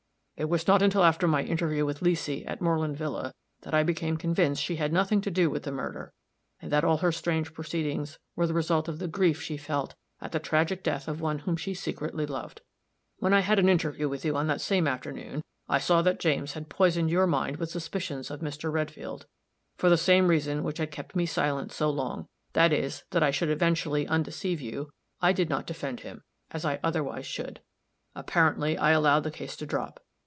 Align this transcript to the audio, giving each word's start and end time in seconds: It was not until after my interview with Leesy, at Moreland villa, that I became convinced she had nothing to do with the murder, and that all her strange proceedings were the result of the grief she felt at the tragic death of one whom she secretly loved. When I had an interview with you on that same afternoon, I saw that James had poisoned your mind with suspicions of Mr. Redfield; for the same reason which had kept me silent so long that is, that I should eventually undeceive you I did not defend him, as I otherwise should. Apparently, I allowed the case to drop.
It 0.37 0.49
was 0.49 0.67
not 0.67 0.81
until 0.81 1.03
after 1.03 1.27
my 1.27 1.43
interview 1.43 1.85
with 1.85 1.99
Leesy, 2.01 2.43
at 2.47 2.61
Moreland 2.61 2.97
villa, 2.97 3.31
that 3.61 3.75
I 3.75 3.83
became 3.83 4.17
convinced 4.17 4.63
she 4.63 4.77
had 4.77 4.91
nothing 4.91 5.21
to 5.21 5.29
do 5.29 5.51
with 5.51 5.61
the 5.61 5.71
murder, 5.71 6.13
and 6.59 6.71
that 6.71 6.83
all 6.83 6.97
her 6.97 7.11
strange 7.11 7.53
proceedings 7.53 8.17
were 8.35 8.47
the 8.47 8.53
result 8.55 8.87
of 8.87 8.97
the 8.97 9.07
grief 9.07 9.39
she 9.39 9.55
felt 9.55 9.93
at 10.19 10.31
the 10.31 10.39
tragic 10.39 10.81
death 10.81 11.07
of 11.07 11.21
one 11.21 11.37
whom 11.37 11.55
she 11.57 11.75
secretly 11.75 12.25
loved. 12.25 12.61
When 13.19 13.35
I 13.35 13.41
had 13.41 13.59
an 13.59 13.69
interview 13.69 14.09
with 14.09 14.25
you 14.25 14.35
on 14.35 14.47
that 14.47 14.61
same 14.61 14.87
afternoon, 14.87 15.43
I 15.69 15.77
saw 15.77 16.01
that 16.01 16.19
James 16.19 16.53
had 16.53 16.69
poisoned 16.69 17.11
your 17.11 17.27
mind 17.27 17.57
with 17.57 17.69
suspicions 17.69 18.31
of 18.31 18.39
Mr. 18.41 18.71
Redfield; 18.71 19.27
for 19.77 19.89
the 19.91 19.95
same 19.97 20.27
reason 20.27 20.63
which 20.63 20.79
had 20.79 20.89
kept 20.89 21.15
me 21.15 21.27
silent 21.27 21.71
so 21.71 21.87
long 21.87 22.25
that 22.53 22.73
is, 22.73 23.03
that 23.11 23.21
I 23.21 23.29
should 23.29 23.49
eventually 23.49 24.07
undeceive 24.07 24.59
you 24.59 24.89
I 25.21 25.33
did 25.33 25.49
not 25.49 25.67
defend 25.67 25.99
him, 25.99 26.23
as 26.49 26.65
I 26.65 26.79
otherwise 26.83 27.27
should. 27.27 27.61
Apparently, 28.15 28.75
I 28.75 28.89
allowed 28.89 29.19
the 29.19 29.29
case 29.29 29.55
to 29.57 29.67
drop. 29.67 30.03